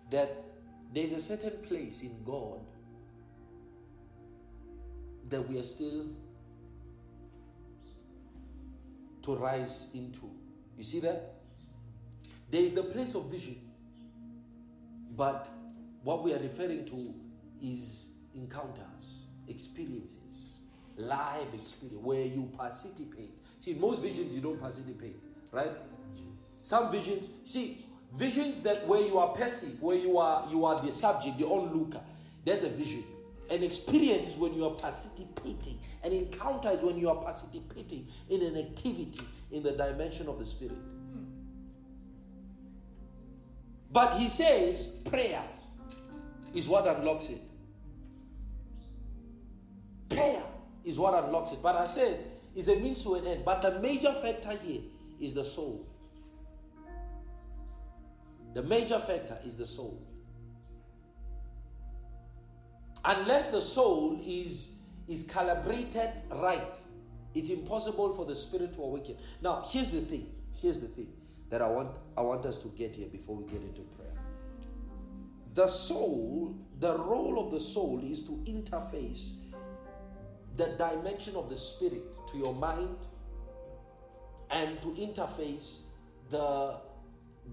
[0.10, 0.44] that
[0.92, 2.60] there's a certain place in God
[5.30, 6.08] that we are still
[9.22, 10.32] to rise into.
[10.76, 11.36] You see that?
[12.50, 13.62] There is the place of vision,
[15.16, 15.48] but
[16.04, 17.14] what we are referring to
[17.62, 20.59] is encounters, experiences,
[21.00, 23.32] live experience where you participate.
[23.62, 25.16] See, most visions you don't participate,
[25.52, 25.72] right?
[26.62, 30.92] Some visions, see, visions that where you are passive, where you are you are the
[30.92, 32.02] subject, the onlooker.
[32.46, 33.04] There's a vision.
[33.50, 35.80] An experience is when you are participating.
[36.04, 40.46] An encounter is when you are participating in an activity in the dimension of the
[40.46, 40.78] spirit.
[43.92, 45.42] But he says prayer
[46.54, 47.42] is what unlocks it.
[50.10, 50.44] Prayer
[50.84, 51.60] is what unlocks it.
[51.62, 52.20] But I said
[52.56, 53.46] it's a means to an end.
[53.46, 54.82] But the major factor here
[55.20, 55.86] is the soul.
[58.54, 60.02] The major factor is the soul.
[63.06, 64.74] Unless the soul is,
[65.08, 66.76] is calibrated right,
[67.34, 69.16] it's impossible for the spirit to awaken.
[69.42, 70.28] Now, here's the thing.
[70.60, 71.08] Here's the thing
[71.50, 74.10] that I want I want us to get here before we get into prayer.
[75.54, 79.49] The soul, the role of the soul is to interface
[80.60, 82.98] the dimension of the spirit to your mind
[84.52, 85.84] and to interface
[86.30, 86.76] the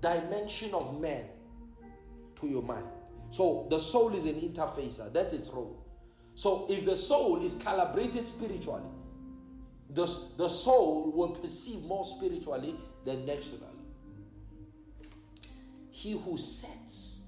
[0.01, 1.25] dimension of man
[2.41, 2.87] to your mind.
[3.29, 5.13] So the soul is an interfacer.
[5.13, 5.87] That's its role.
[6.35, 8.91] So if the soul is calibrated spiritually,
[9.91, 13.63] the, the soul will perceive more spiritually than naturally.
[15.91, 17.23] He who sets,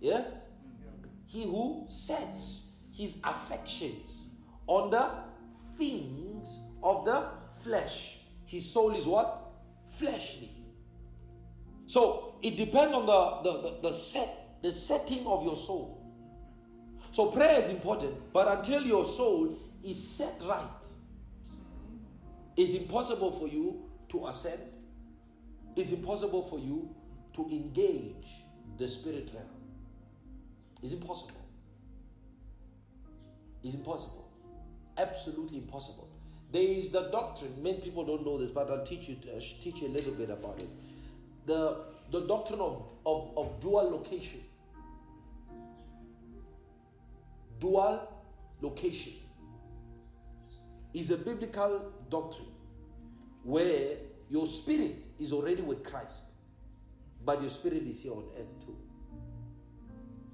[0.00, 0.22] yeah?
[1.26, 2.63] He who sets
[2.94, 4.28] his affections
[4.66, 5.10] on the
[5.76, 7.26] things of the
[7.62, 8.18] flesh.
[8.46, 9.50] His soul is what?
[9.90, 10.50] Fleshly.
[11.86, 16.00] So it depends on the, the, the, the set, the setting of your soul.
[17.12, 20.64] So prayer is important, but until your soul is set right,
[22.56, 24.60] it's impossible for you to ascend.
[25.76, 26.94] It's impossible for you
[27.34, 28.28] to engage
[28.78, 29.46] the spirit realm.
[30.82, 31.43] It's impossible.
[33.64, 34.28] It's impossible.
[34.96, 36.08] Absolutely impossible.
[36.52, 37.60] There is the doctrine.
[37.60, 40.30] Many people don't know this, but I'll teach you uh, teach you a little bit
[40.30, 40.68] about it
[41.46, 41.78] the,
[42.10, 44.40] the doctrine of, of, of dual location.
[47.60, 48.08] Dual
[48.60, 49.12] location
[50.92, 52.48] is a biblical doctrine
[53.42, 53.96] where
[54.30, 56.32] your spirit is already with Christ,
[57.24, 58.76] but your spirit is here on earth too.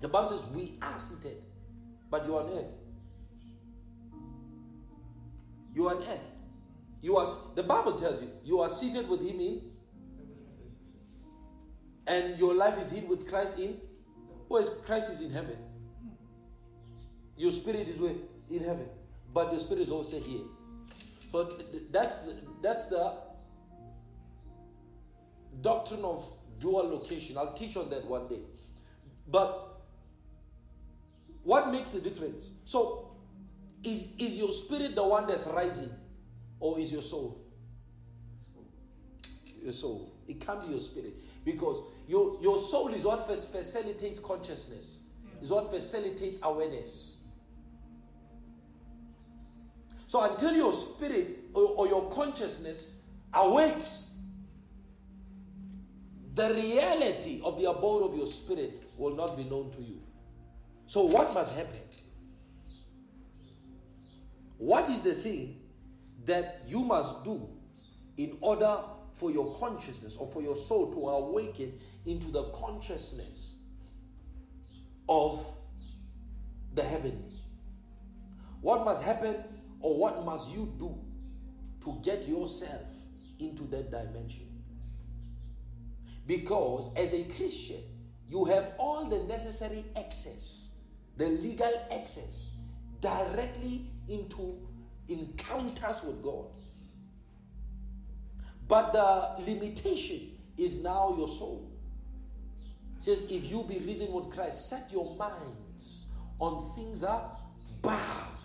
[0.00, 1.42] The Bible says we are seated,
[2.10, 2.72] but you are on earth.
[5.74, 6.20] You are on earth.
[7.02, 9.62] You are the Bible tells you you are seated with him in
[12.06, 13.78] and your life is hid with Christ in
[14.48, 15.56] where is Christ is in heaven.
[17.36, 18.14] Your spirit is where
[18.50, 18.86] in heaven,
[19.32, 20.42] but the spirit is also here.
[21.32, 23.14] But that's the, that's the
[25.60, 27.38] doctrine of dual location.
[27.38, 28.40] I'll teach on that one day.
[29.28, 29.80] But
[31.44, 32.52] what makes the difference?
[32.64, 33.09] So,
[33.82, 35.90] is, is your spirit the one that's rising,
[36.58, 37.40] or is your soul?
[39.62, 40.14] Your soul.
[40.28, 41.14] It can't be your spirit.
[41.44, 45.04] Because your, your soul is what facilitates consciousness,
[45.42, 47.18] is what facilitates awareness.
[50.06, 53.02] So until your spirit or, or your consciousness
[53.32, 54.10] awakes,
[56.34, 60.00] the reality of the abode of your spirit will not be known to you.
[60.86, 61.80] So, what must happen?
[64.60, 65.58] What is the thing
[66.26, 67.48] that you must do
[68.18, 68.76] in order
[69.10, 73.56] for your consciousness or for your soul to awaken into the consciousness
[75.08, 75.42] of
[76.74, 77.40] the heavenly?
[78.60, 79.36] What must happen
[79.80, 80.94] or what must you do
[81.82, 82.86] to get yourself
[83.38, 84.46] into that dimension?
[86.26, 87.80] Because as a Christian,
[88.28, 90.80] you have all the necessary access,
[91.16, 92.50] the legal access,
[93.00, 94.58] directly into
[95.08, 96.46] encounters with God.
[98.68, 101.70] But the limitation is now your soul.
[102.98, 106.06] It says, if you be risen with Christ, set your minds
[106.38, 108.40] on things above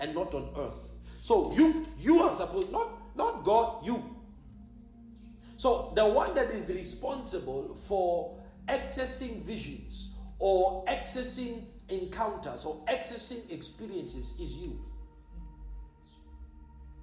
[0.00, 0.92] and not on earth.
[1.20, 4.02] So you you are supposed not not God, you.
[5.56, 8.38] So the one that is responsible for
[8.68, 14.87] accessing visions or accessing encounters or accessing experiences is you.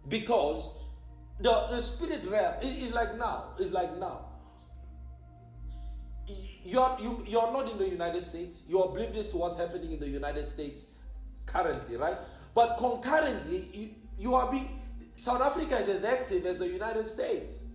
[0.07, 0.77] Because
[1.39, 4.25] the, the spirit realm is like now, is like now.
[6.63, 8.63] You're, you, you're not in the United States.
[8.67, 10.87] You're oblivious to what's happening in the United States
[11.45, 12.17] currently, right?
[12.55, 14.79] But concurrently, you, you are being.
[15.15, 17.65] South Africa is as active as the United States,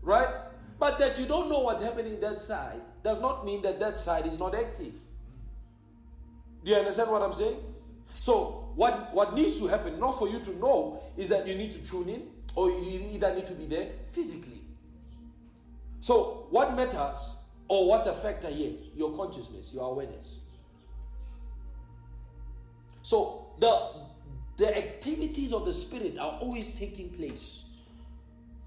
[0.00, 0.28] right?
[0.78, 4.26] But that you don't know what's happening that side does not mean that that side
[4.26, 4.94] is not active.
[6.64, 7.58] Do you understand what I'm saying?
[8.12, 11.72] So, what, what needs to happen, not for you to know, is that you need
[11.72, 12.22] to tune in
[12.54, 14.60] or you either need to be there physically.
[15.98, 18.70] So, what matters or what's a factor here?
[18.94, 20.42] Your consciousness, your awareness.
[23.02, 24.04] So, the,
[24.58, 27.64] the activities of the Spirit are always taking place.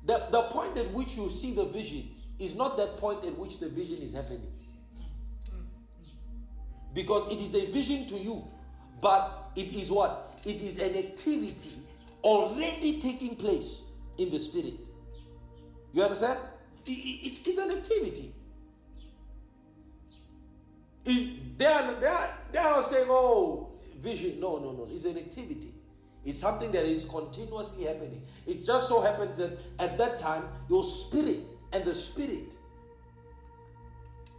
[0.05, 3.59] The, the point at which you see the vision is not that point at which
[3.59, 4.51] the vision is happening.
[6.93, 8.45] Because it is a vision to you,
[8.99, 10.39] but it is what?
[10.45, 11.71] It is an activity
[12.23, 14.73] already taking place in the spirit.
[15.93, 16.39] You understand?
[16.85, 18.33] it's an activity.
[21.03, 24.39] they, are, they, are, they are saying, oh, vision.
[24.39, 24.87] No, no, no.
[24.91, 25.73] It's an activity.
[26.25, 28.23] It's something that is continuously happening.
[28.45, 31.39] It just so happens that at that time, your spirit
[31.71, 32.51] and the spirit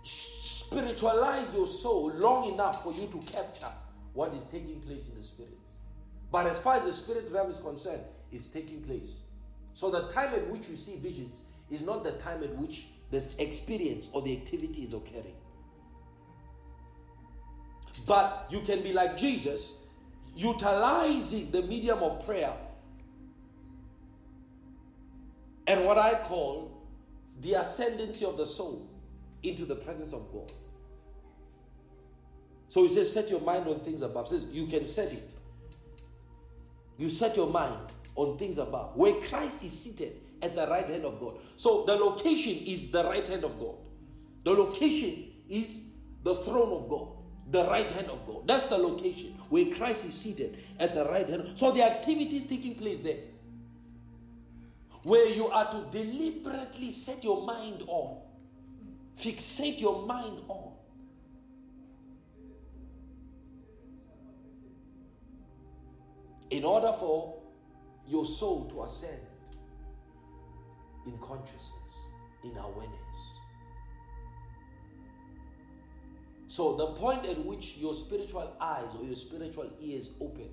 [0.02, 3.68] spiritualized your soul long enough for you to capture
[4.14, 5.58] what is taking place in the spirit.
[6.30, 9.22] But as far as the spirit realm is concerned, it's taking place.
[9.74, 13.22] So the time at which we see visions is not the time at which the
[13.38, 15.34] experience or the activity is occurring.
[18.06, 19.74] But you can be like Jesus,
[20.34, 22.54] utilizing the medium of prayer
[25.66, 26.82] and what I call
[27.40, 28.88] the ascendancy of the soul
[29.42, 30.50] into the presence of God.
[32.72, 34.28] So he says, set your mind on things above.
[34.28, 35.34] Says you can set it.
[36.96, 37.74] You set your mind
[38.16, 41.34] on things above, where Christ is seated at the right hand of God.
[41.58, 43.74] So the location is the right hand of God.
[44.44, 45.82] The location is
[46.22, 47.08] the throne of God,
[47.50, 48.46] the right hand of God.
[48.46, 51.52] That's the location where Christ is seated at the right hand.
[51.56, 53.18] So the activity is taking place there
[55.02, 58.16] where you are to deliberately set your mind on,
[59.18, 60.71] fixate your mind on.
[66.52, 67.34] In order for
[68.06, 69.22] your soul to ascend
[71.06, 72.08] in consciousness,
[72.44, 72.98] in awareness.
[76.48, 80.50] So, the point at which your spiritual eyes or your spiritual ears open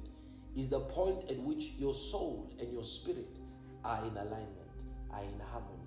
[0.56, 3.36] is the point at which your soul and your spirit
[3.84, 4.72] are in alignment,
[5.12, 5.84] are in harmony.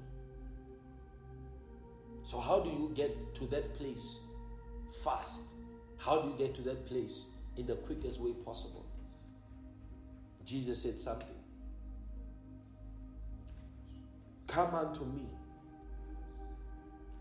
[2.20, 4.20] So, how do you get to that place
[5.02, 5.44] fast?
[5.96, 8.81] How do you get to that place in the quickest way possible?
[10.45, 11.28] Jesus said something.
[14.47, 15.26] Come unto me.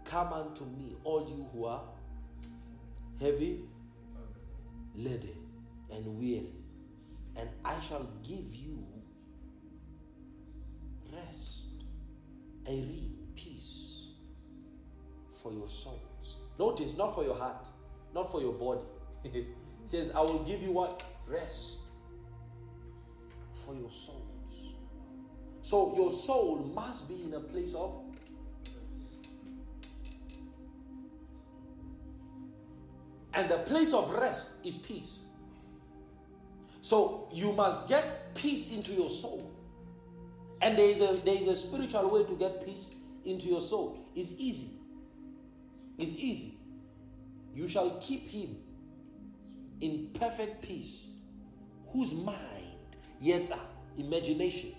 [0.03, 1.83] Come unto me, all you who are
[3.19, 3.61] heavy,
[4.95, 5.37] laden,
[5.89, 6.51] and weary,
[7.37, 8.85] and I shall give you
[11.13, 11.67] rest.
[12.67, 14.07] I read peace.
[15.41, 16.37] for your souls.
[16.59, 17.67] Notice, not for your heart,
[18.13, 18.81] not for your body.
[19.85, 21.01] says, I will give you what?
[21.27, 21.80] Rest
[23.71, 24.75] for your souls.
[25.61, 27.95] So your soul must be in a place of
[33.33, 35.27] And the place of rest is peace.
[36.81, 39.49] So you must get peace into your soul.
[40.61, 44.05] And there is a there is a spiritual way to get peace into your soul.
[44.15, 44.71] It's easy.
[45.97, 46.57] It's easy.
[47.55, 48.57] You shall keep him
[49.79, 51.11] in perfect peace,
[51.93, 52.60] whose mind,
[53.21, 53.49] yet
[53.97, 54.73] imagination.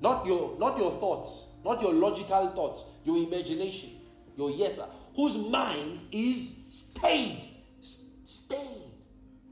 [0.00, 3.90] Not your not your thoughts, not your logical thoughts, your imagination,
[4.36, 4.78] your yet,
[5.16, 7.48] whose mind is stayed.
[7.80, 8.90] Stayed.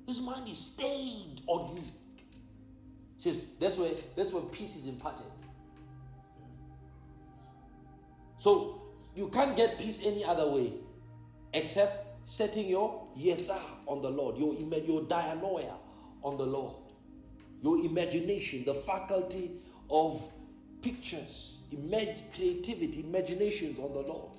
[0.06, 1.82] His mind is stayed on you.
[3.18, 5.24] Says that's where that's where peace is imparted.
[8.36, 8.82] So
[9.14, 10.72] you can't get peace any other way
[11.54, 13.56] except setting your yetza
[13.86, 15.74] on the Lord, your your dianoia
[16.22, 16.74] on the Lord,
[17.62, 19.52] your imagination, the faculty
[19.90, 20.22] of
[20.82, 24.36] pictures, imag- creativity, imaginations on the Lord.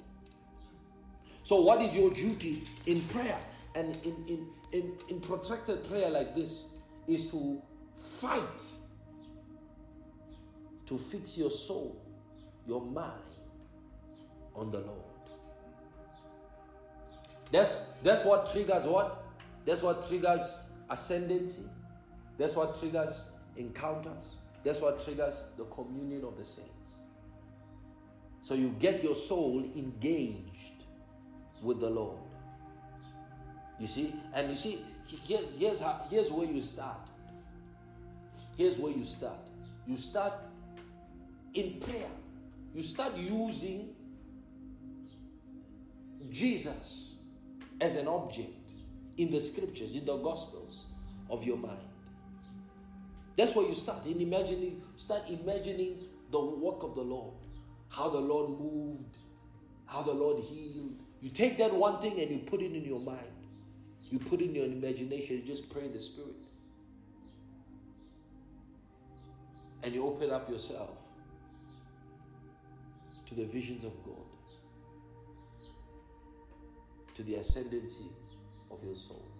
[1.43, 3.39] So, what is your duty in prayer
[3.75, 6.69] and in, in, in, in protracted prayer like this?
[7.05, 7.61] Is to
[8.21, 8.61] fight
[10.85, 12.01] to fix your soul,
[12.67, 13.11] your mind
[14.55, 14.99] on the Lord.
[17.51, 19.23] That's, that's what triggers what?
[19.65, 21.63] That's what triggers ascendancy.
[22.37, 23.25] That's what triggers
[23.57, 24.35] encounters.
[24.63, 26.69] That's what triggers the communion of the saints.
[28.41, 30.83] So you get your soul engaged
[31.61, 32.19] with the Lord.
[33.79, 34.13] You see?
[34.33, 34.79] And you see,
[35.25, 37.09] here's, here's, how, here's where you start.
[38.57, 39.49] Here's where you start.
[39.87, 40.33] You start
[41.53, 42.09] in prayer.
[42.73, 43.95] You start using
[46.29, 47.17] Jesus
[47.79, 48.71] as an object
[49.17, 50.87] in the scriptures, in the gospels
[51.29, 51.79] of your mind.
[53.35, 55.97] That's where you start in imagining, start imagining
[56.31, 57.33] the work of the Lord,
[57.89, 59.17] how the Lord moved,
[59.85, 60.95] how the Lord healed.
[61.21, 63.19] You take that one thing and you put it in your mind.
[64.09, 66.35] You put it in your imagination, you just pray in the spirit.
[69.81, 70.91] And you open up yourself
[73.25, 74.15] to the visions of God,
[77.15, 78.05] to the ascendancy
[78.69, 79.32] of your soul.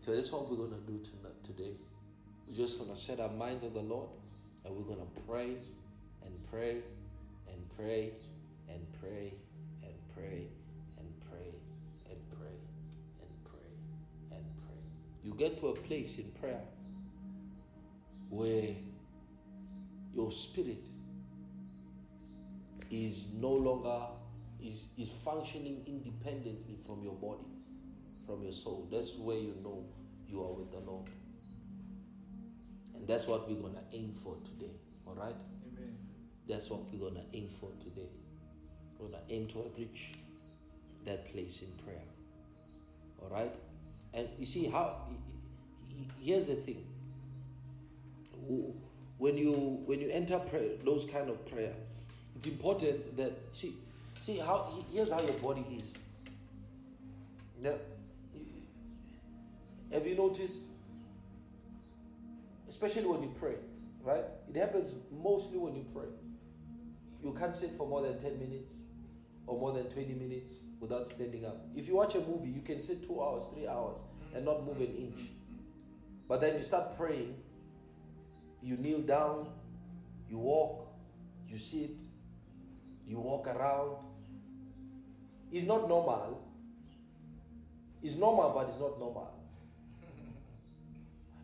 [0.00, 1.72] So that's what we're going to do tonight, today.
[2.48, 4.08] We're just going to set our minds on the Lord
[4.64, 5.56] and we're going to pray
[6.24, 6.78] and pray
[7.46, 8.12] and pray
[8.70, 9.34] and pray
[9.82, 10.46] and pray
[10.96, 11.52] and pray
[12.08, 12.56] and pray
[13.20, 13.68] and pray
[14.32, 14.80] and pray.
[15.22, 16.62] You get to a place in prayer
[18.30, 18.70] where
[20.14, 20.86] your spirit
[22.90, 24.00] is no longer
[24.64, 27.49] is, is functioning independently from your body
[28.30, 28.86] from your soul.
[28.90, 29.84] That's where you know
[30.28, 31.08] you are with the Lord.
[32.94, 34.72] And that's what we're going to aim for today.
[35.06, 35.34] All right?
[35.66, 35.96] Amen.
[36.48, 38.08] That's what we're going to aim for today.
[38.98, 40.12] We're going to aim to reach
[41.06, 42.04] that place in prayer.
[43.20, 43.52] All right?
[44.14, 45.08] And you see how
[46.20, 46.84] here's the thing.
[49.18, 49.52] When you
[49.86, 51.72] when you enter prayer, those kind of prayer,
[52.34, 53.74] it's important that see
[54.18, 55.94] see how here's how your body is.
[57.62, 57.74] Now,
[59.92, 60.62] have you noticed?
[62.68, 63.56] Especially when you pray,
[64.02, 64.24] right?
[64.48, 66.08] It happens mostly when you pray.
[67.22, 68.78] You can't sit for more than 10 minutes
[69.46, 71.66] or more than 20 minutes without standing up.
[71.74, 74.02] If you watch a movie, you can sit two hours, three hours,
[74.34, 75.20] and not move an inch.
[76.28, 77.34] But then you start praying,
[78.62, 79.48] you kneel down,
[80.28, 80.86] you walk,
[81.48, 81.90] you sit,
[83.06, 83.96] you walk around.
[85.50, 86.46] It's not normal.
[88.02, 89.39] It's normal, but it's not normal.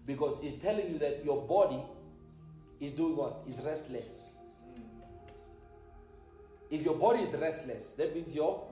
[0.06, 1.82] Because it's telling you that your body
[2.80, 3.42] is doing what?
[3.46, 4.36] Is restless.
[6.70, 8.64] If your body is restless, that means your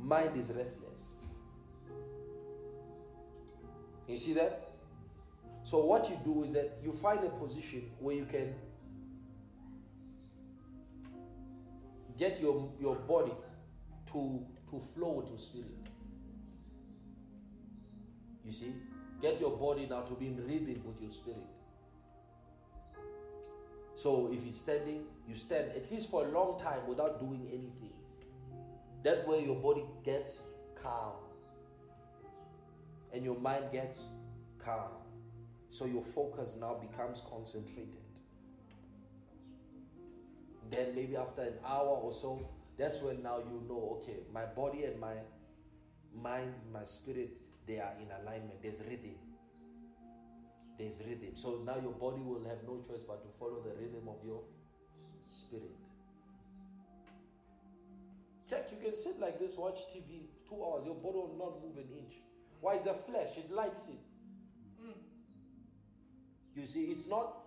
[0.00, 1.12] mind is restless.
[4.08, 4.60] You see that?
[5.64, 8.54] So, what you do is that you find a position where you can
[12.18, 13.32] get your, your body
[14.12, 15.68] to, to flow with your spirit.
[18.44, 18.74] You see?
[19.22, 21.38] Get your body now to be in rhythm with your spirit.
[23.94, 27.92] So if you're standing, you stand at least for a long time without doing anything.
[29.04, 30.42] That way your body gets
[30.82, 31.14] calm.
[33.12, 34.08] And your mind gets
[34.58, 34.90] calm.
[35.68, 38.02] So your focus now becomes concentrated.
[40.72, 42.48] then maybe after an hour or so,
[42.78, 45.14] that's when now you know, okay, my body and my
[46.14, 47.32] mind, my spirit,
[47.66, 48.62] they are in alignment.
[48.62, 49.16] There's rhythm.
[50.78, 51.34] There's rhythm.
[51.34, 54.42] So now your body will have no choice but to follow the rhythm of your
[55.30, 55.76] spirit.
[58.48, 61.76] Check, you can sit like this, watch TV two hours, your body will not move
[61.78, 62.14] an inch.
[62.60, 63.38] Why is the flesh?
[63.38, 64.00] It likes it.
[66.54, 67.44] You see, it's not,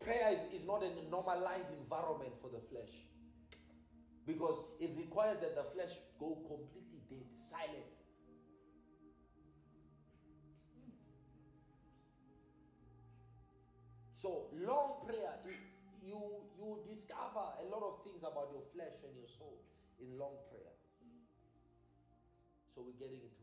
[0.00, 2.88] prayer is, is not a normalized environment for the flesh.
[4.26, 7.91] Because it requires that the flesh go completely dead, silent.
[14.22, 15.34] So long prayer,
[16.06, 16.14] you,
[16.54, 19.58] you discover a lot of things about your flesh and your soul
[19.98, 20.78] in long prayer.
[22.70, 23.41] So we're getting into